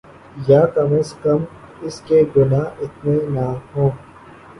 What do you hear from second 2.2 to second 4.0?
گناہ اتنے نہ ہوں۔